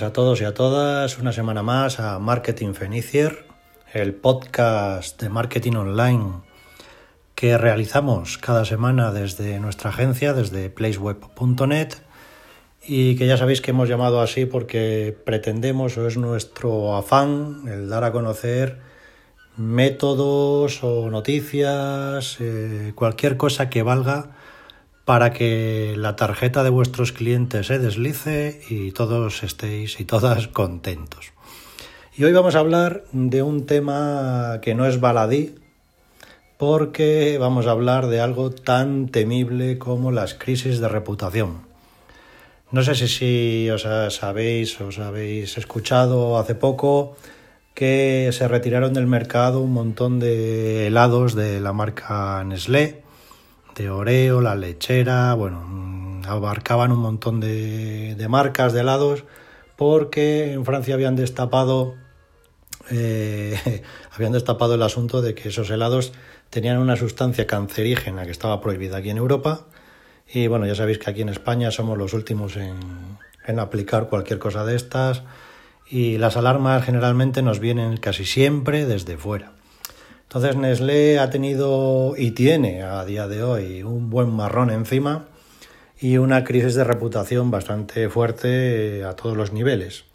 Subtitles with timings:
[0.00, 3.44] A todos y a todas, una semana más a Marketing Fenicier,
[3.92, 6.30] el podcast de marketing online
[7.34, 11.88] que realizamos cada semana desde nuestra agencia, desde placeweb.net
[12.82, 17.90] y que ya sabéis que hemos llamado así porque pretendemos o es nuestro afán el
[17.90, 18.78] dar a conocer
[19.58, 24.30] métodos o noticias, eh, cualquier cosa que valga
[25.04, 31.32] para que la tarjeta de vuestros clientes se deslice y todos estéis y todas contentos.
[32.16, 35.54] Y hoy vamos a hablar de un tema que no es baladí,
[36.58, 41.62] porque vamos a hablar de algo tan temible como las crisis de reputación.
[42.70, 43.82] No sé si, os
[44.14, 47.16] sabéis, os habéis escuchado hace poco
[47.74, 53.02] que se retiraron del mercado un montón de helados de la marca Nestlé
[53.74, 59.24] de Oreo, la lechera, bueno, mm, abarcaban un montón de, marcas de helados
[59.76, 61.94] porque en Francia habían destapado
[62.90, 66.12] eh, habían destapado el asunto de que esos helados
[66.50, 69.66] tenían una sustancia cancerígena que estaba prohibida aquí en Europa
[70.32, 72.78] y bueno, ya sabéis que aquí en España somos los últimos en,
[73.46, 75.22] en aplicar cualquier cosa de estas
[75.88, 79.52] y las alarmas generalmente nos vienen casi siempre desde fuera.
[80.34, 85.26] Entonces Nestlé ha tenido y tiene a día de hoy un buen marrón encima
[86.00, 90.06] y una crisis de reputación bastante fuerte a todos los niveles.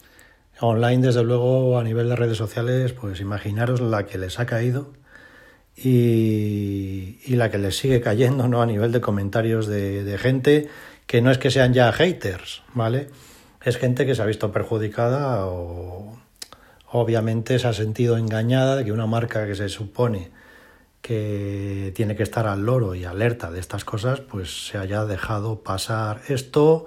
[0.58, 4.92] Online, desde luego, a nivel de redes sociales, pues imaginaros la que les ha caído
[5.76, 8.60] y, la que les sigue cayendo, ¿no?
[8.60, 10.68] A nivel de comentarios de gente
[11.06, 13.06] que no es que sean ya haters, ¿vale?
[13.62, 16.17] Es gente que se ha visto perjudicada o,
[16.90, 20.30] obviamente se ha sentido engañada de que una marca que se supone
[21.02, 25.62] que tiene que estar al loro y alerta de estas cosas, pues se haya dejado
[25.62, 26.86] pasar esto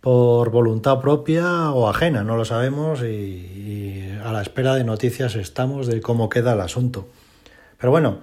[0.00, 5.86] por voluntad propia o ajena, no lo sabemos y, a la espera de noticias estamos
[5.86, 7.08] de cómo queda el asunto.
[7.78, 8.18] Pero bueno,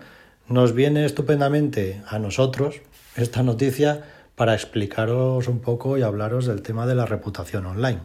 [0.48, 2.82] nos viene estupendamente a nosotros
[3.16, 4.04] esta noticia
[4.36, 8.00] para explicaros un poco y hablaros del tema de la reputación online.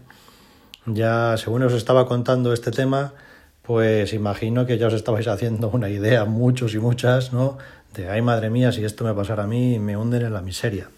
[0.87, 3.15] Ya, según os estaba contando este tema,
[3.63, 7.57] pues imagino que ya os estabais haciendo una idea, muchos y muchas, ¿no?
[7.95, 10.91] De, ay madre mía, si esto me pasara a mí, me hunden en la miseria.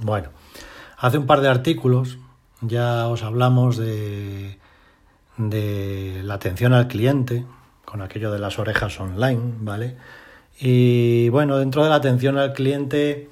[0.00, 0.30] Bueno,
[0.98, 2.18] hace un par de artículos
[2.62, 4.58] ya os hablamos de,
[5.36, 7.44] de la atención al cliente,
[7.84, 9.96] con aquello de las orejas online, ¿vale?
[10.58, 13.30] Y bueno, dentro de la atención al cliente,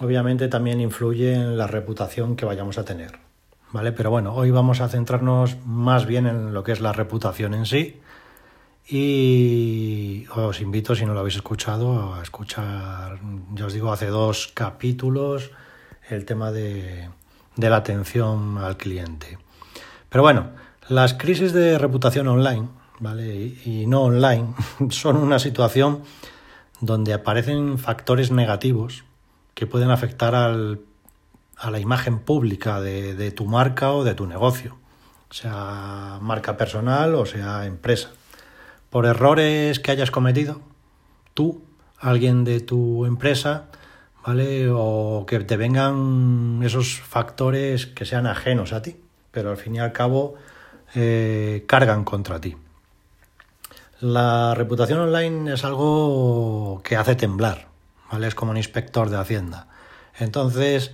[0.00, 3.31] obviamente también influye en la reputación que vayamos a tener.
[3.72, 3.92] ¿Vale?
[3.92, 7.66] Pero bueno, hoy vamos a centrarnos más bien en lo que es la reputación en
[7.66, 8.00] sí.
[8.88, 13.18] Y os invito, si no lo habéis escuchado, a escuchar,
[13.54, 15.50] ya os digo, hace dos capítulos
[16.08, 17.08] el tema de,
[17.56, 19.38] de la atención al cliente.
[20.08, 20.50] Pero bueno,
[20.88, 22.68] las crisis de reputación online,
[22.98, 23.34] ¿vale?
[23.34, 24.54] Y, y no online,
[24.90, 26.02] son una situación
[26.80, 29.04] donde aparecen factores negativos
[29.54, 30.80] que pueden afectar al
[31.62, 34.76] a la imagen pública de, tu marca o de tu negocio,
[35.30, 38.10] sea marca personal o sea empresa.
[38.90, 40.60] Por errores que hayas cometido,
[41.34, 41.62] tú,
[42.00, 43.66] alguien de tu empresa,
[44.26, 44.68] ¿vale?
[44.70, 48.96] O que te vengan esos factores que sean ajenos a ti,
[49.30, 50.34] pero al fin y al cabo
[50.96, 52.56] eh, cargan contra ti.
[54.00, 57.68] La reputación online es algo que hace temblar,
[58.10, 58.26] ¿vale?
[58.26, 59.68] Es como un inspector de Hacienda.
[60.18, 60.92] Entonces,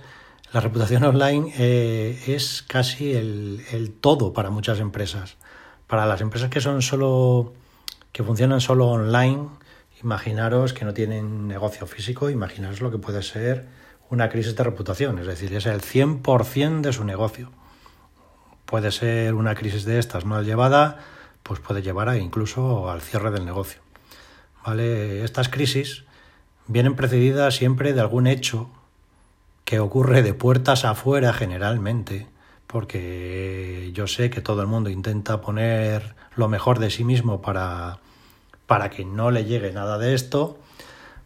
[0.51, 5.37] la reputación online eh, es casi el, todo para muchas empresas.
[5.85, 7.53] Para las empresas que son solo
[8.11, 9.47] que funcionan solo online,
[10.03, 13.67] imaginaros que no tienen negocio físico, imaginaros lo que puede ser
[14.09, 17.51] una crisis de reputación, es decir, es el 100% de su negocio.
[18.65, 20.97] Puede ser una crisis de estas mal llevada,
[21.43, 23.81] pues puede llevar a incluso al cierre del negocio.
[24.65, 25.23] ¿Vale?
[25.23, 26.05] Estas crisis
[26.65, 28.69] vienen precedidas siempre de algún hecho
[29.69, 32.25] que ocurre de puertas afuera generalmente,
[32.65, 37.99] porque yo sé que todo el mundo intenta poner lo mejor de sí mismo para,
[38.65, 40.57] para que no le llegue nada de esto,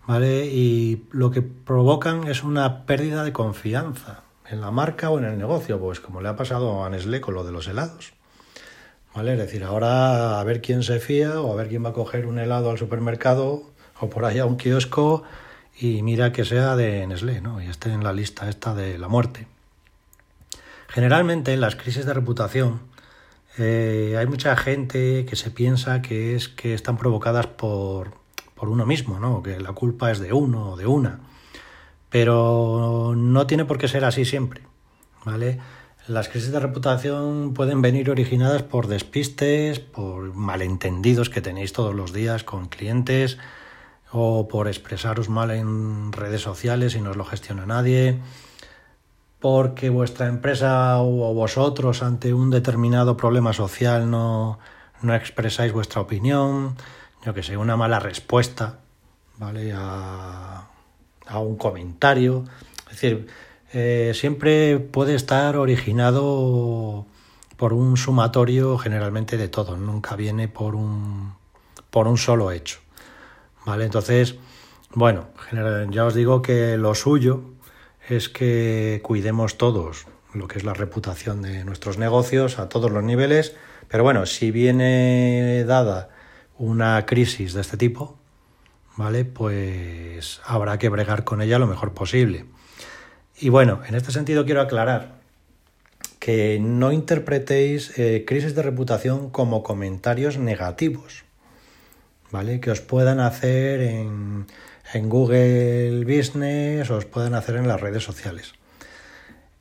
[0.06, 0.48] ¿vale?
[0.48, 5.38] Y lo que provocan es una pérdida de confianza en la marca o en el
[5.38, 8.12] negocio, pues como le ha pasado a Nestlé con lo de los helados.
[9.16, 9.36] ¿Vale?
[9.36, 12.26] Es decir, ahora a ver quién se fía o a ver quién va a coger
[12.26, 15.24] un helado al supermercado o por ahí a un kiosco
[15.78, 17.62] y mira que sea de Nestlé, ¿no?
[17.62, 19.48] Y esté en la lista esta de la muerte.
[20.88, 22.82] Generalmente en las crisis de reputación
[23.58, 28.14] eh, hay mucha gente que se piensa que es que están provocadas por,
[28.56, 29.42] por uno mismo, ¿no?
[29.42, 31.20] Que la culpa es de uno o de una.
[32.10, 34.62] Pero no tiene por qué ser así siempre,
[35.26, 35.60] ¿vale?
[36.08, 42.12] Las crisis de reputación pueden venir originadas por despistes, por malentendidos que tenéis todos los
[42.12, 43.38] días con clientes
[44.14, 48.20] o por expresaros mal en redes sociales y no os lo gestiona nadie,
[49.40, 54.60] porque vuestra empresa o vosotros ante un determinado problema social no,
[55.02, 56.78] no expresáis vuestra opinión,
[57.26, 58.80] yo que sé, una mala respuesta,
[59.38, 59.74] ¿vale?
[59.76, 60.70] A,
[61.36, 62.44] un comentario.
[62.92, 63.28] Es decir,
[63.74, 67.08] eh, siempre puede estar originado
[67.58, 71.34] por un sumatorio generalmente de todo, nunca viene por un,
[71.90, 72.83] por un solo hecho.
[73.66, 73.86] ¿Vale?
[73.86, 74.36] Entonces,
[74.94, 75.28] bueno,
[75.90, 77.44] ya os digo que lo suyo
[78.10, 83.04] es que cuidemos todos lo que es la reputación de nuestros negocios a todos los
[83.04, 83.56] niveles,
[83.88, 86.10] pero bueno, si viene dada
[86.58, 88.18] una crisis de este tipo,
[88.96, 89.26] ¿vale?
[89.26, 92.46] Pues habrá que bregar con ella lo mejor posible.
[93.40, 95.22] Y bueno, en este sentido quiero aclarar
[96.20, 101.26] que no interpretéis eh, crisis de reputación como comentarios negativos,
[102.34, 102.60] ¿vale?
[102.60, 104.48] Que os puedan hacer en,
[104.92, 108.54] en Google Business o os puedan hacer en las redes sociales.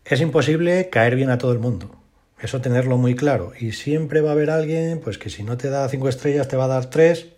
[0.07, 1.95] Es imposible caer bien a todo el mundo.
[2.41, 3.53] Eso tenerlo muy claro.
[3.61, 6.57] Y siempre va a haber alguien, pues que si no te da cinco estrellas, te
[6.57, 7.29] va a dar tres,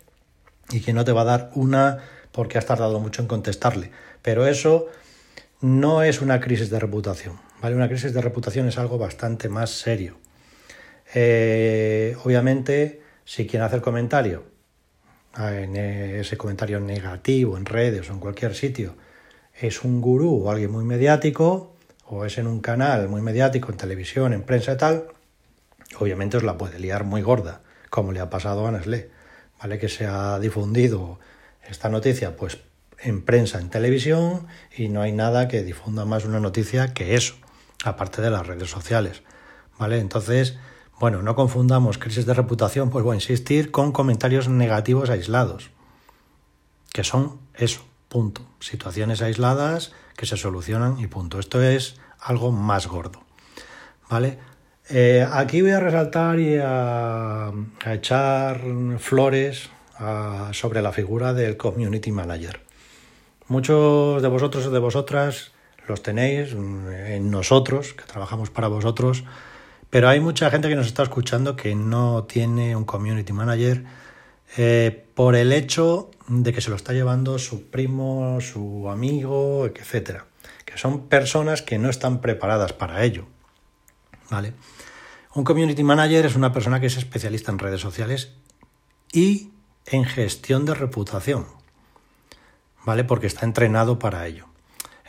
[0.71, 1.99] y que no te va a dar una
[2.31, 3.91] porque has tardado mucho en contestarle.
[4.21, 4.87] Pero eso
[5.59, 7.39] no es una crisis de reputación.
[7.61, 7.75] ¿vale?
[7.75, 10.17] Una crisis de reputación es algo bastante más serio.
[11.13, 14.54] Eh, obviamente, si quien hace el comentario,
[15.37, 18.95] en ese comentario negativo en redes o en cualquier sitio,
[19.53, 23.77] es un gurú o alguien muy mediático, o es en un canal muy mediático, en
[23.77, 25.07] televisión, en prensa y tal,
[25.99, 29.09] obviamente os la puede liar muy gorda, como le ha pasado a Nestlé,
[29.59, 29.79] ¿vale?
[29.79, 31.19] Que se ha difundido
[31.67, 32.59] esta noticia, pues
[32.99, 37.35] en prensa, en televisión, y no hay nada que difunda más una noticia que eso,
[37.83, 39.23] aparte de las redes sociales.
[39.77, 39.99] ¿Vale?
[39.99, 40.57] Entonces,
[40.99, 45.71] bueno, no confundamos crisis de reputación, pues voy a insistir, con comentarios negativos aislados,
[46.93, 48.41] que son eso, punto.
[48.59, 51.39] Situaciones aisladas que se solucionan y punto.
[51.39, 53.21] Esto es algo más gordo.
[54.09, 54.39] ¿Vale?
[54.89, 57.51] Eh, aquí voy a resaltar y a,
[57.85, 58.61] echar
[58.99, 59.69] flores
[60.51, 62.61] sobre la figura del community manager.
[63.47, 65.51] Muchos de vosotros o de vosotras
[65.87, 69.23] los tenéis en nosotros, que trabajamos para vosotros,
[69.95, 73.85] pero hay mucha gente que nos está escuchando que no tiene un community manager
[74.57, 80.25] eh, por el hecho de que se lo está llevando su primo, su amigo, etcétera,
[80.65, 83.25] que son personas que no están preparadas para ello.
[84.29, 84.51] ¿Vale?
[85.33, 88.33] Un community manager es una persona que es especialista en redes sociales
[89.13, 89.51] y
[89.85, 91.45] en gestión de reputación.
[92.83, 93.05] ¿vale?
[93.05, 94.47] Porque está entrenado para ello.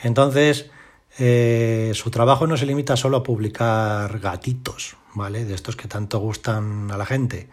[0.00, 0.70] Entonces,
[1.18, 5.44] eh, su trabajo no se limita solo a publicar gatitos, ¿vale?
[5.44, 7.48] De estos que tanto gustan a la gente,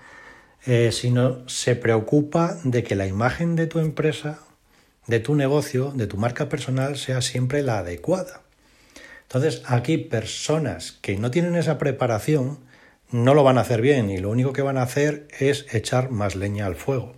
[0.65, 4.39] eh, sino se preocupa de que la imagen de tu empresa,
[5.07, 8.41] de tu negocio, de tu marca personal sea siempre la adecuada.
[9.23, 12.59] Entonces, aquí personas que no tienen esa preparación
[13.11, 16.11] no lo van a hacer bien y lo único que van a hacer es echar
[16.11, 17.13] más leña al fuego.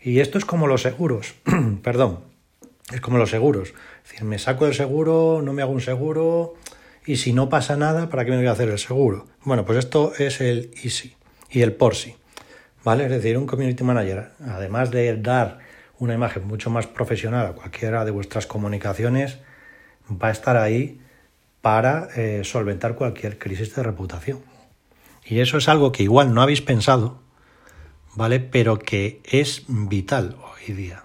[0.00, 1.34] Y esto es como los seguros,
[1.82, 2.33] perdón,
[2.92, 3.74] es como los seguros.
[4.04, 6.54] Es decir, me saco el seguro, no me hago un seguro
[7.06, 9.26] y si no pasa nada, ¿para qué me voy a hacer el seguro?
[9.42, 11.14] Bueno, pues esto es el easy
[11.50, 12.16] y el por sí.
[12.82, 13.04] ¿Vale?
[13.04, 15.58] Es decir, un community manager, además de dar
[15.98, 19.38] una imagen mucho más profesional a cualquiera de vuestras comunicaciones,
[20.10, 21.00] va a estar ahí
[21.62, 24.40] para eh, solventar cualquier crisis de reputación.
[25.24, 27.22] Y eso es algo que igual no habéis pensado,
[28.14, 28.40] ¿vale?
[28.40, 31.03] Pero que es vital hoy día,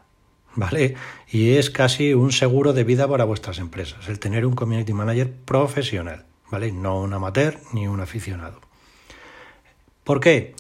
[0.56, 0.96] ¿vale?
[1.30, 5.32] Y es casi un seguro de vida para vuestras empresas, el tener un community manager
[5.46, 6.72] profesional, ¿vale?
[6.72, 8.60] No un amateur ni un aficionado.
[10.04, 10.56] ¿Por qué?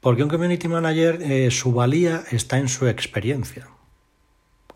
[0.00, 3.68] Porque un community manager, eh, su valía está en su experiencia,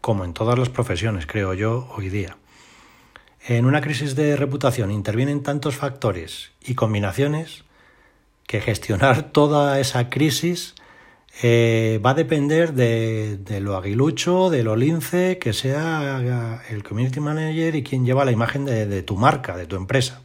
[0.00, 2.36] como en todas las profesiones, creo yo, hoy día.
[3.46, 7.64] En una crisis de reputación intervienen tantos factores y combinaciones
[8.46, 10.74] que gestionar toda esa crisis
[11.40, 17.76] eh, va a depender de, lo aguilucho, de lo lince que sea el community manager
[17.76, 20.22] y quien lleva la imagen de, tu marca, de tu empresa.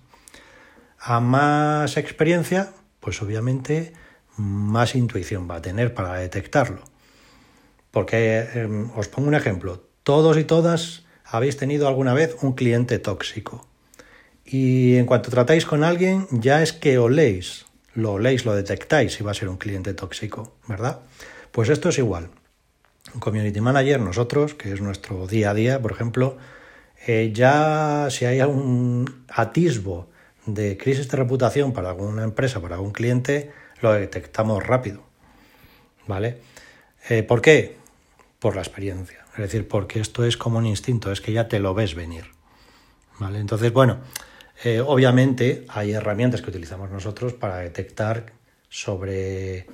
[0.99, 3.93] A más experiencia, pues obviamente
[4.37, 6.81] más intuición va a tener para detectarlo.
[7.91, 12.97] Porque em, os pongo un ejemplo, todos y todas habéis tenido alguna vez un cliente
[12.97, 13.67] tóxico.
[14.45, 19.23] Y en cuanto tratáis con alguien, ya es que oléis lo leéis, lo detectáis si
[19.23, 21.01] va a ser un cliente tóxico, ¿verdad?
[21.51, 22.29] Pues esto es igual.
[23.13, 26.37] Un community manager, nosotros, que es nuestro día a día, por ejemplo,
[27.05, 30.09] eh, ya si hay un atisbo
[30.45, 35.03] de crisis de reputación para alguna empresa, para algún cliente, lo detectamos rápido.
[36.07, 36.39] ¿Vale?
[37.09, 37.77] Eh, ¿Por qué?
[38.39, 39.25] Por la experiencia.
[39.33, 42.25] Es decir, porque esto es como un instinto, es que ya te lo ves venir.
[43.19, 43.39] ¿Vale?
[43.39, 43.99] Entonces, bueno,
[44.63, 48.33] eh, obviamente hay herramientas que utilizamos nosotros para detectar
[48.69, 49.67] sobre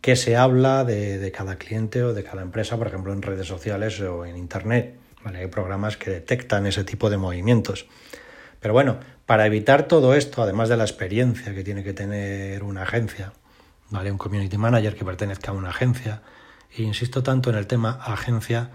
[0.00, 4.00] qué se habla de, cada cliente o de cada empresa, por ejemplo, en redes sociales
[4.00, 4.96] o en Internet.
[5.24, 5.38] ¿vale?
[5.38, 7.86] Hay programas que detectan ese tipo de movimientos.
[8.60, 12.82] Pero bueno, para evitar todo esto, además de la experiencia que tiene que tener una
[12.82, 13.32] agencia,
[13.90, 14.12] ¿vale?
[14.12, 16.22] un community manager que pertenezca a una agencia,
[16.76, 18.70] e insisto tanto en el tema agencia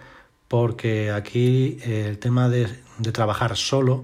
[0.49, 2.67] porque aquí eh, el tema de,
[3.13, 4.03] trabajar solo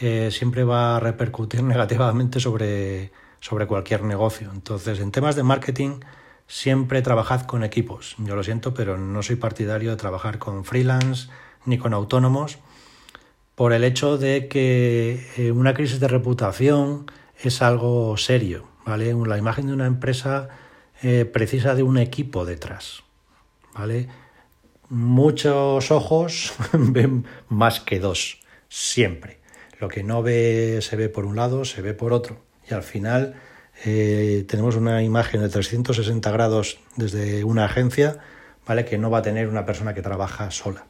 [0.00, 4.50] eh, siempre va a repercutir negativamente sobre, sobre cualquier negocio.
[4.52, 6.00] Entonces, en temas de marketing,
[6.46, 8.16] siempre trabajad con equipos.
[8.18, 11.28] Yo lo siento, pero no soy partidario de trabajar con freelance
[11.64, 12.58] ni con autónomos
[13.54, 17.06] por el hecho de que eh, una crisis de reputación
[17.42, 19.14] es algo serio, ¿vale?
[19.26, 20.48] La imagen de una empresa
[21.02, 23.02] eh, precisa de un equipo detrás,
[23.74, 24.08] ¿vale?
[24.88, 29.43] Muchos ojos ven más que dos, siempre.
[29.80, 32.36] Lo que no ve se ve por un lado, se ve por otro.
[32.68, 33.34] Y al final
[33.84, 38.18] eh, tenemos una imagen de 360 grados desde una agencia,
[38.66, 38.84] ¿vale?
[38.84, 40.86] Que no va a tener una persona que trabaja sola.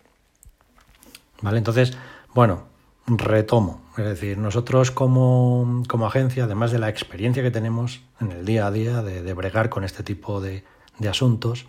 [1.41, 1.59] ¿Vale?
[1.59, 1.97] Entonces,
[2.35, 2.65] bueno,
[3.07, 3.83] retomo.
[3.97, 8.71] Es decir, nosotros como, agencia, además de la experiencia que tenemos en el día a
[8.71, 10.65] día de, bregar con este tipo de,
[10.99, 11.67] de, asuntos,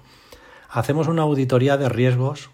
[0.70, 2.50] hacemos una auditoría de riesgos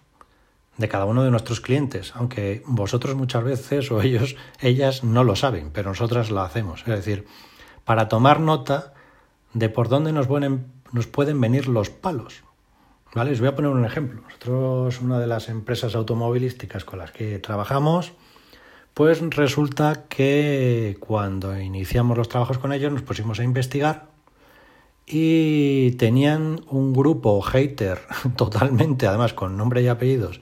[0.77, 5.35] de cada uno de nuestros clientes, aunque vosotros muchas veces o ellos, ellas no lo
[5.35, 6.81] saben, pero nosotras la hacemos.
[6.81, 7.25] Es decir,
[7.85, 8.93] para tomar nota
[9.53, 10.27] de por dónde nos,
[10.91, 12.43] nos pueden venir los palos.
[13.13, 13.31] ¿Vale?
[13.31, 14.21] Os voy a poner un ejemplo.
[14.21, 18.13] Nosotros, una de las empresas automovilísticas con las que trabajamos,
[18.93, 24.07] pues resulta que cuando iniciamos los trabajos con ellos nos pusimos a investigar
[25.05, 27.99] y tenían un grupo hater
[28.37, 30.41] totalmente, además con nombre y apellidos,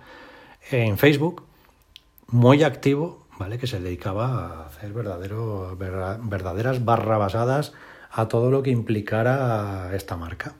[0.71, 1.43] en Facebook,
[2.27, 3.57] muy activo, ¿vale?
[3.57, 7.73] Que se dedicaba a hacer verdadero, verdaderas barrabasadas
[8.11, 10.53] a todo lo que implicara esta marca.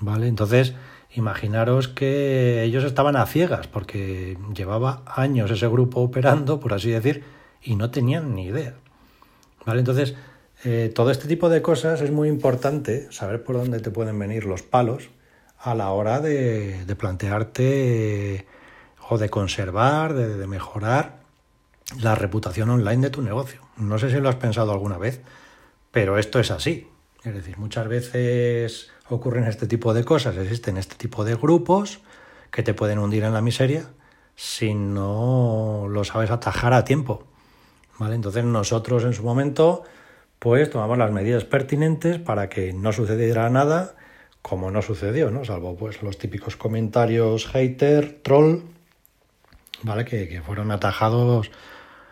[0.00, 0.26] ¿Vale?
[0.26, 0.74] Entonces,
[1.12, 7.24] imaginaros que ellos estaban a ciegas porque llevaba años ese grupo operando, por así decir,
[7.62, 8.74] y no tenían ni idea.
[9.64, 9.80] ¿Vale?
[9.80, 10.14] Entonces,
[10.64, 14.44] eh, todo este tipo de cosas es muy importante saber por dónde te pueden venir
[14.44, 15.10] los palos
[15.58, 18.46] a la hora de, plantearte
[19.08, 21.24] o de conservar, de mejorar
[22.00, 23.60] la reputación online de tu negocio.
[23.76, 25.20] No sé si lo has pensado alguna vez,
[25.90, 26.88] pero esto es así.
[27.24, 32.00] Es decir, muchas veces ocurren este tipo de cosas, existen este tipo de grupos
[32.50, 33.90] que te pueden hundir en la miseria
[34.36, 37.24] si no lo sabes atajar a tiempo.
[37.98, 38.16] ¿Vale?
[38.16, 39.84] Entonces nosotros en su momento
[40.38, 43.94] pues tomamos las medidas pertinentes para que no sucediera nada
[44.42, 45.44] como no sucedió, ¿no?
[45.44, 48.60] Salvo pues los típicos comentarios hater, troll,
[49.84, 50.04] ¿vale?
[50.04, 51.50] Que, fueron atajados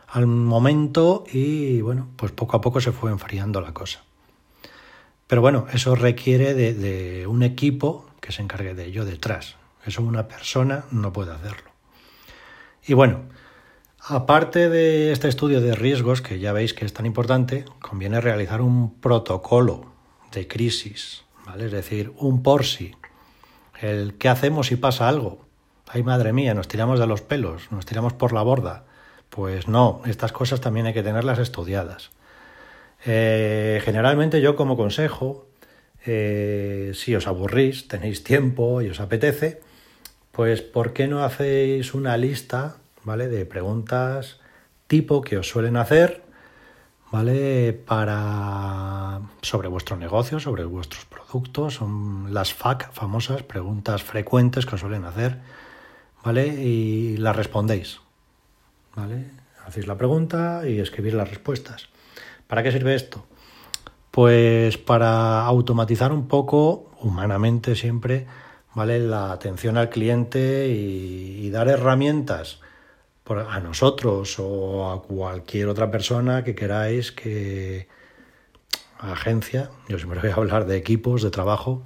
[0.06, 4.04] al momento y bueno, pues poco a poco se fue enfriando la cosa.
[5.26, 9.56] Pero bueno, eso requiere de, un equipo que se encargue de ello detrás.
[9.84, 11.70] Eso una persona no puede hacerlo.
[12.86, 13.22] Y bueno,
[14.00, 18.60] aparte de este estudio de riesgos, que ya veis que es tan importante, conviene realizar
[18.60, 19.86] un protocolo
[20.32, 21.66] de crisis, ¿vale?
[21.66, 22.94] Es decir, un por si.
[23.80, 25.46] El qué hacemos si pasa algo.
[25.88, 28.84] Ay, madre mía, nos tiramos de los pelos, nos tiramos por la borda.
[29.28, 32.10] Pues no, estas cosas también hay que tenerlas estudiadas.
[33.04, 35.46] Eh, generalmente yo como consejo,
[36.04, 39.60] eh, si os aburrís, tenéis tiempo y os apetece,
[40.30, 43.28] pues ¿por qué no hacéis una lista ¿vale?
[43.28, 44.40] de preguntas
[44.86, 46.22] tipo que os suelen hacer
[47.10, 47.72] ¿vale?
[47.72, 54.80] para sobre vuestro negocio, sobre vuestros productos, son las FAQ famosas, preguntas frecuentes que os
[54.80, 55.38] suelen hacer,
[56.24, 56.46] ¿vale?
[56.46, 58.00] Y las respondéis.
[58.94, 59.30] ¿vale?
[59.66, 61.88] Hacéis la pregunta y escribís las respuestas.
[62.46, 63.24] ¿Para qué sirve esto?
[64.10, 68.26] Pues para automatizar un poco, humanamente siempre,
[68.74, 68.98] ¿vale?
[68.98, 72.60] La atención al cliente y, dar herramientas
[73.26, 77.88] a nosotros o a cualquier otra persona que queráis que
[78.98, 81.82] agencia, yo siempre voy a hablar de equipos de trabajo,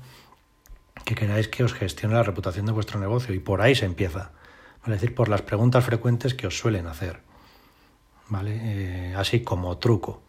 [1.04, 4.32] que queráis que os gestione la reputación de vuestro negocio y por ahí se empieza.
[4.84, 7.20] Es decir, por las preguntas frecuentes que os suelen hacer.
[8.28, 8.58] ¿Vale?
[8.62, 10.22] Eh, así como truco.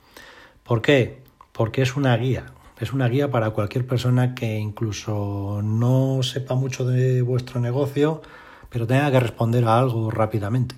[0.63, 1.23] ¿Por qué?
[1.51, 2.47] Porque es una guía.
[2.79, 8.21] Es una guía para cualquier persona que incluso no sepa mucho de vuestro negocio,
[8.69, 10.75] pero tenga que responder a algo rápidamente.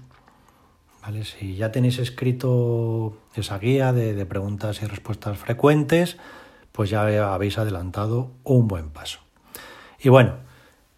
[1.01, 1.25] ¿vale?
[1.25, 6.17] Si ya tenéis escrito esa guía de preguntas y respuestas frecuentes,
[6.71, 9.19] pues ya habéis adelantado un buen paso.
[10.01, 10.35] Y bueno,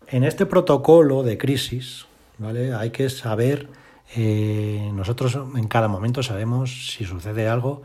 [0.07, 2.05] en este protocolo de crisis,
[2.37, 2.73] ¿vale?
[2.73, 3.67] Hay que saber,
[4.15, 7.81] eh, nosotros en cada momento sabemos si sucede algo,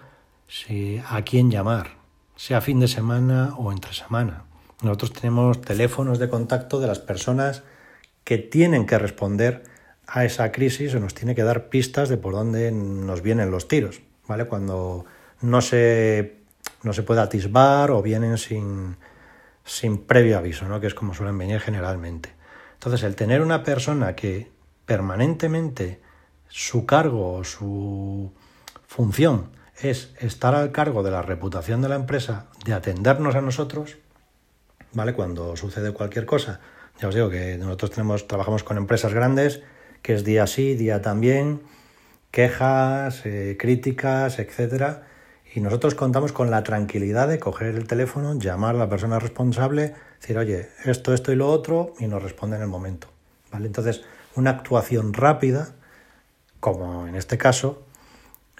[0.46, 1.92] si, a quién llamar,
[2.36, 4.44] sea fin de semana o entre semana.
[4.82, 7.62] Nosotros tenemos teléfonos de contacto de las personas
[8.24, 9.64] que tienen que responder
[10.06, 13.68] a esa crisis o nos tiene que dar pistas de por dónde nos vienen los
[13.68, 14.44] tiros, ¿vale?
[14.44, 15.06] Cuando
[15.40, 16.36] no se,
[16.82, 18.96] no se puede atisbar o vienen sin,
[19.66, 20.80] sin previo aviso, ¿no?
[20.80, 22.32] Que es como suelen venir generalmente.
[22.74, 24.50] Entonces, el tener una persona que
[24.86, 26.00] permanentemente
[26.48, 28.32] su cargo o su
[28.86, 33.98] función es estar al cargo de la reputación de la empresa, de atendernos a nosotros,
[34.92, 35.12] ¿vale?
[35.12, 36.60] Cuando sucede cualquier cosa.
[37.00, 39.62] Ya os digo que nosotros tenemos, trabajamos con empresas grandes,
[40.00, 41.60] que es día sí, día también,
[42.30, 45.06] quejas, eh, críticas, etcétera.
[45.56, 49.94] Y nosotros contamos con la tranquilidad de coger el teléfono, llamar a la persona responsable,
[50.20, 53.08] decir, oye, esto, esto y lo otro, y nos responde en el momento.
[53.50, 53.66] ¿Vale?
[53.66, 54.02] Entonces,
[54.34, 55.70] una actuación rápida,
[56.60, 57.84] como en este caso,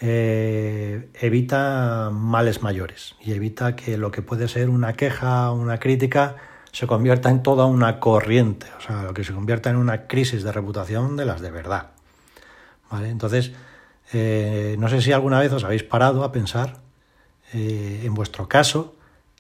[0.01, 6.37] eh, evita males mayores y evita que lo que puede ser una queja, una crítica,
[6.73, 10.43] se convierta en toda una corriente, o sea, lo que se convierta en una crisis
[10.43, 11.91] de reputación de las de verdad.
[12.91, 13.11] ¿Vale?
[13.11, 13.53] Entonces,
[14.15, 16.86] eh, no sé si alguna vez os habéis parado a pensar,
[17.53, 18.97] eh, en vuestro caso,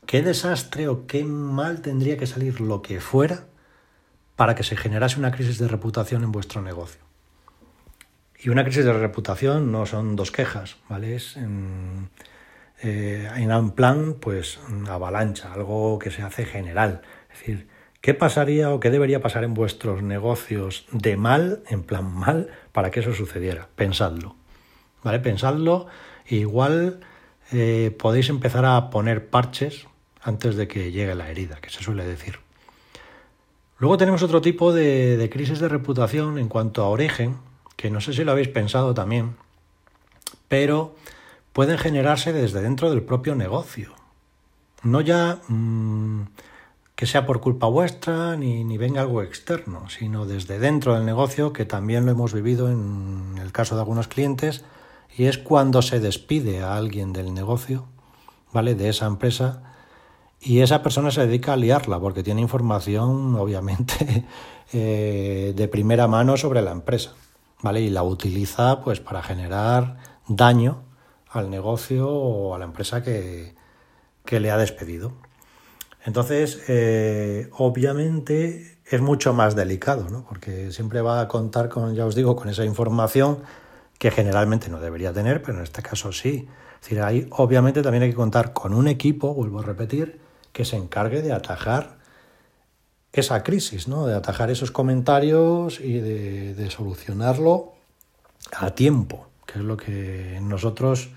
[0.06, 3.46] qué desastre o qué mal tendría que salir lo que fuera
[4.36, 7.00] para que se generase una crisis de reputación en vuestro negocio.
[8.38, 11.16] Y una crisis de reputación no son dos quejas, ¿vale?
[11.16, 12.10] Es en,
[12.82, 17.00] eh, en un plan, pues, avalancha, algo que se hace general.
[17.32, 17.68] Es decir,
[18.02, 22.90] ¿qué pasaría o qué debería pasar en vuestros negocios de mal, en plan mal, para
[22.90, 23.68] que eso sucediera?
[23.74, 24.36] Pensadlo,
[25.02, 25.18] ¿vale?
[25.18, 25.86] Pensadlo,
[26.28, 27.00] igual
[27.52, 29.86] eh, podéis empezar a poner parches
[30.20, 32.40] antes de que llegue la herida, que se suele decir.
[33.78, 37.36] Luego tenemos otro tipo de, crisis de reputación en cuanto a origen,
[37.76, 39.36] que no sé si lo habéis pensado también,
[40.48, 40.96] pero
[41.52, 43.92] pueden generarse desde dentro del propio negocio.
[44.82, 46.22] No ya mm,
[46.94, 51.52] que sea por culpa vuestra ni, ni, venga algo externo, sino desde dentro del negocio,
[51.52, 54.64] que también lo hemos vivido en el caso de algunos clientes,
[55.16, 57.86] y es cuando se despide a alguien del negocio,
[58.52, 58.74] ¿vale?
[58.74, 59.62] De esa empresa
[60.40, 64.26] y esa persona se dedica a liarla porque tiene información, obviamente,
[64.72, 67.14] eh, de primera mano sobre la empresa,
[67.62, 67.80] ¿vale?
[67.80, 69.96] Y la utiliza pues para generar
[70.28, 70.82] daño
[71.30, 73.54] al negocio o a la empresa que,
[74.24, 75.12] que le ha despedido.
[76.04, 80.24] Entonces, eh, obviamente es mucho más delicado, ¿no?
[80.28, 83.42] Porque siempre va a contar con, ya os digo, con esa información
[83.98, 86.48] que generalmente no debería tener, pero en este caso sí.
[86.74, 90.20] Es decir, ahí obviamente también hay que contar con un equipo, vuelvo a repetir,
[90.52, 91.96] que se encargue de atajar
[93.12, 94.06] esa crisis, ¿no?
[94.06, 97.72] de atajar esos comentarios y de, solucionarlo
[98.52, 101.10] a tiempo, que es lo que nosotros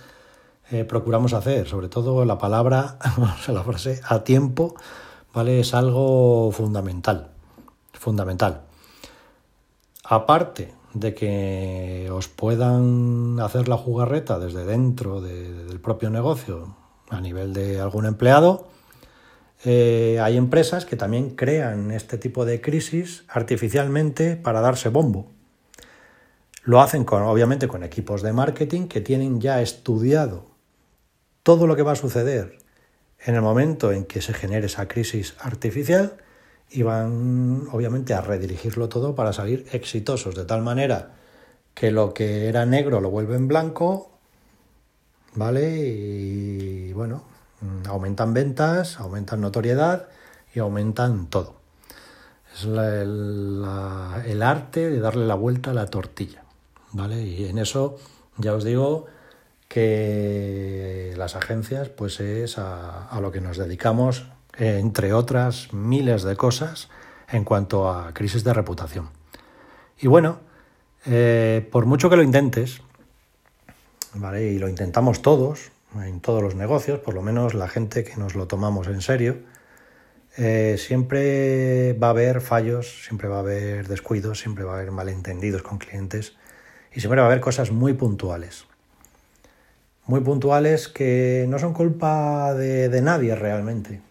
[0.72, 1.68] eh, procuramos hacer.
[1.68, 2.98] Sobre todo la palabra,
[3.48, 4.76] la frase a tiempo,
[5.34, 5.60] ¿vale?
[5.60, 7.32] Es algo fundamental.
[7.92, 8.62] Fundamental.
[10.06, 16.76] Aparte de que os puedan hacer la jugarreta desde dentro del propio negocio
[17.10, 18.68] a nivel de algún empleado,
[19.66, 25.32] eh, hay empresas que también crean este tipo de crisis artificialmente para darse bombo.
[26.64, 30.46] Lo hacen con, obviamente con equipos de marketing que tienen ya estudiado
[31.44, 32.58] todo lo que va a suceder
[33.26, 36.18] en el momento en que se genere esa crisis artificial
[36.72, 41.16] y van obviamente a redirigirlo todo para salir exitosos, de tal manera
[41.74, 44.12] que lo que era negro lo vuelven blanco,
[45.36, 45.78] ¿vale?
[45.78, 47.24] Y bueno,
[47.88, 50.08] aumentan ventas, aumentan notoriedad
[50.54, 51.56] y aumentan todo.
[52.54, 56.44] Es el arte de darle la vuelta a la tortilla.
[56.92, 57.22] ¿vale?
[57.22, 57.98] Y en eso
[58.38, 59.06] ya os digo
[59.68, 64.26] que las agencias pues es a, lo que nos dedicamos,
[64.60, 66.90] entre otras miles de cosas,
[67.32, 69.10] en cuanto a crisis de reputación.
[69.98, 70.40] Y bueno,
[71.06, 72.82] eh, por mucho que lo intentes,
[74.14, 74.52] ¿vale?
[74.52, 78.36] y lo intentamos todos, en todos los negocios, por lo menos la gente que nos
[78.36, 79.38] lo tomamos en serio,
[80.38, 84.92] eh, siempre va a haber fallos, siempre va a haber descuidos, siempre va a haber
[84.92, 86.36] malentendidos con clientes
[86.94, 88.66] y siempre va a haber cosas muy puntuales.
[90.06, 94.02] Muy puntuales que no son culpa de, de nadie realmente.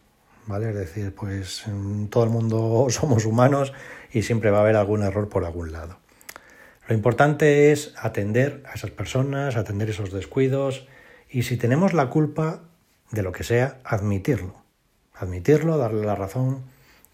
[0.48, 0.70] ¿Vale?
[0.70, 1.64] Es decir, pues
[2.08, 3.74] todo el mundo somos humanos
[4.11, 5.98] y siempre va a haber algún error por algún lado.
[6.88, 10.88] Lo importante es atender a esas personas, atender esos descuidos
[11.28, 12.62] y si tenemos la culpa
[13.11, 14.54] de lo que sea, admitirlo.
[15.14, 16.62] Admitirlo, darle la razón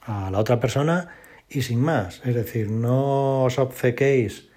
[0.03, 1.09] a la otra persona
[1.49, 2.21] y sin más.
[2.25, 4.49] Es decir, no os obcequéis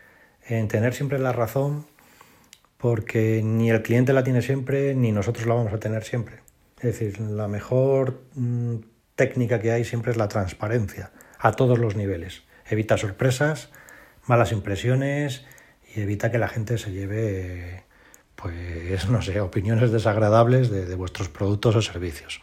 [0.45, 1.87] en tener siempre la razón
[2.77, 6.46] porque ni el cliente la tiene siempre ni nosotros la vamos a tener siempre.
[6.77, 8.75] Es decir, la mejor mm,
[9.15, 12.43] técnica que hay siempre es la transparencia a todos los niveles.
[12.69, 13.69] Evita sorpresas,
[14.25, 15.45] malas impresiones
[15.95, 17.83] y evita que la gente se lleve,
[18.35, 22.41] pues, no sé, opiniones desagradables de, de vuestros productos o servicios.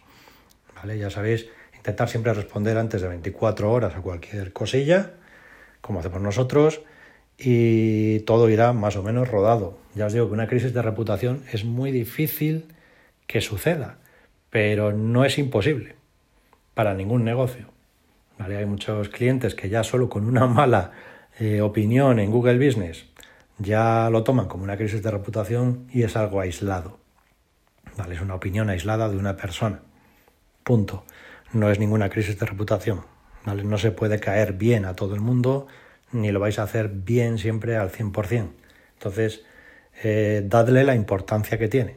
[0.75, 0.99] ¿Vale?
[0.99, 5.13] Ya sabéis, intentar siempre responder antes de 24 horas a cualquier cosilla,
[5.81, 6.83] como hacemos nosotros,
[7.39, 9.79] y todo irá más o menos rodado.
[9.95, 12.69] Ya os digo que una crisis de reputación es muy difícil
[13.27, 13.99] que suceda,
[14.55, 15.97] pero no es imposible
[16.75, 17.67] para ningún negocio.
[18.39, 20.93] Hay muchos clientes que ya solo con una mala
[21.41, 23.05] eh, opinión en Google Business
[23.59, 27.01] ya lo toman como una crisis de reputación y es algo aislado.
[27.97, 28.15] ¿Vale?
[28.15, 29.81] Es una opinión aislada de una persona.
[30.63, 31.05] Punto.
[31.53, 33.01] No es ninguna crisis de reputación.
[33.45, 33.65] ¿Vale?
[33.65, 35.67] No se puede caer bien a todo el mundo
[36.13, 38.51] ni lo vais a hacer bien siempre al 100%.
[38.99, 39.45] Entonces,
[40.05, 41.97] eh, dadle la importancia que tiene,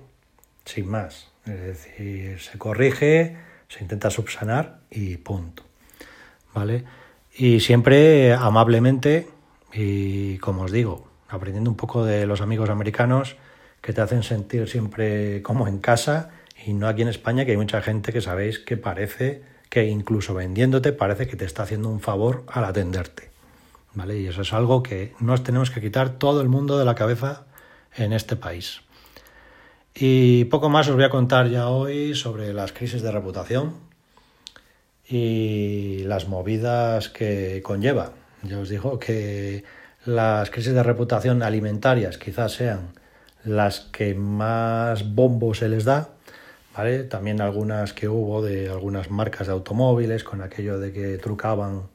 [0.65, 1.36] sin más.
[1.47, 5.63] Es decir, se corrige, se intenta subsanar y punto.
[6.53, 6.83] ¿Vale?
[7.35, 9.27] Y siempre amablemente
[9.73, 13.35] y, como os digo, aprendiendo un poco de los amigos americanos
[13.81, 16.31] que te hacen sentir siempre como en casa
[16.65, 20.33] y no aquí en España que hay mucha gente que sabéis que parece que incluso
[20.33, 23.29] vendiéndote parece que te está haciendo un favor al atenderte.
[23.93, 24.19] ¿vale?
[24.19, 27.45] Y eso es algo que nos tenemos que quitar todo el mundo de la cabeza
[27.95, 28.81] en este país.
[29.99, 33.73] Y poco más os voy a contar ya hoy sobre las crisis de reputación
[35.09, 38.11] y las movidas que conlleva.
[38.43, 39.63] Ya os digo que
[40.05, 42.91] las crisis de reputación alimentarias quizás sean
[43.43, 46.09] las que más bombo se les da,
[46.75, 47.03] ¿vale?
[47.03, 51.87] También algunas que hubo de algunas marcas de automóviles con aquello de que trucaban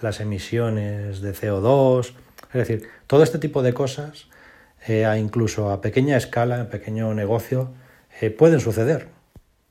[0.00, 2.14] las emisiones de CO2,
[2.48, 4.26] es decir, todo este tipo de cosas,
[4.86, 7.72] eh, incluso a pequeña escala, en pequeño negocio,
[8.20, 9.08] eh, pueden suceder,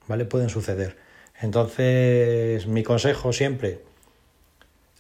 [0.07, 0.25] ¿vale?
[0.25, 0.97] Pueden suceder.
[1.39, 3.81] Entonces, mi consejo siempre,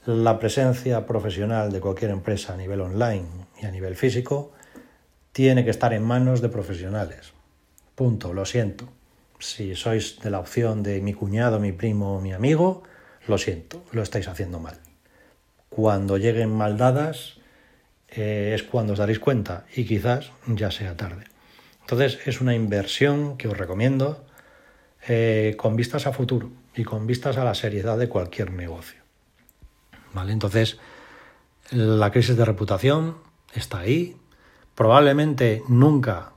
[0.05, 3.25] la presencia profesional de cualquier empresa a nivel online
[3.61, 4.51] y a nivel físico
[5.31, 7.33] tiene que estar en manos de profesionales.
[7.95, 8.87] Punto, lo siento.
[9.39, 12.83] Si sois de la opción de mi cuñado, mi primo mi amigo,
[13.27, 14.77] lo siento, lo estáis haciendo mal.
[15.69, 17.37] Cuando lleguen mal dadas
[18.15, 21.25] eh, es cuando os daréis cuenta y quizás ya sea tarde.
[21.81, 24.25] Entonces es una inversión que os recomiendo
[25.07, 29.01] eh, con vistas a futuro y con vistas a la seriedad de cualquier negocio.
[30.13, 30.31] ¿Vale?
[30.31, 30.79] Entonces
[31.71, 33.17] la crisis de reputación
[33.53, 34.17] está ahí.
[34.75, 36.33] Probablemente nunca,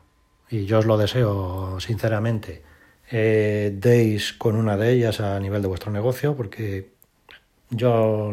[0.50, 2.62] y yo os lo deseo sinceramente,
[3.10, 6.90] eh, deis con una de ellas a nivel de vuestro negocio, porque
[7.70, 8.32] yo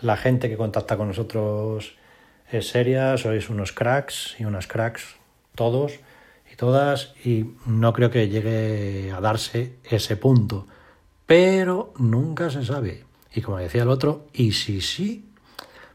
[0.00, 1.96] la gente que contacta con nosotros
[2.58, 5.16] es seria, sois unos cracks y unas cracks,
[5.54, 6.00] todos
[6.52, 10.66] y todas, y no creo que llegue a darse ese punto.
[11.26, 13.04] Pero nunca se sabe.
[13.34, 15.32] Y como decía el otro, y si sí,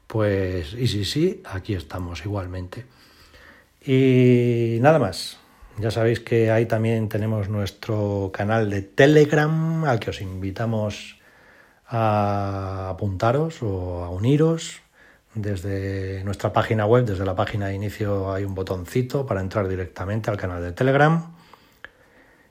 [0.08, 2.86] pues, y si sí, aquí estamos igualmente.
[3.86, 5.38] Y nada más.
[5.80, 11.20] Ya sabéis que ahí también tenemos nuestro canal de Telegram al que os invitamos
[11.86, 14.82] a apuntaros o a uniros.
[15.38, 20.32] Desde nuestra página web, desde la página de inicio hay un botoncito para entrar directamente
[20.32, 21.32] al canal de Telegram.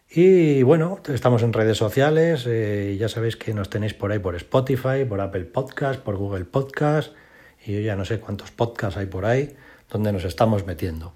[0.09, 4.37] Y bueno, estamos en redes sociales, eh, ya sabéis que nos tenéis por ahí por
[4.37, 7.13] Spotify, por Apple Podcast, por Google Podcast,
[7.65, 9.57] y yo ya no sé cuántos podcasts hay por ahí
[9.91, 11.13] donde nos estamos metiendo.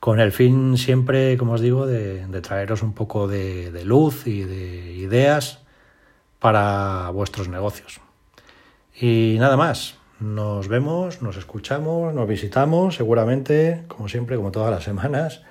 [0.00, 4.94] Con el fin siempre, como os digo, de, traeros un poco de luz y de
[4.94, 5.58] ideas
[6.38, 8.00] para vuestros negocios.
[8.98, 14.84] Y nada más, nos vemos, nos escuchamos, nos visitamos seguramente, como siempre, como todas las
[14.84, 15.42] semanas,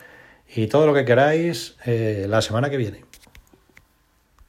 [0.54, 3.04] y todo lo que queráis eh, la semana que viene.